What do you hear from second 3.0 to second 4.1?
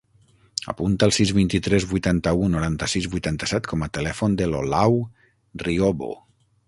vuitanta-set com a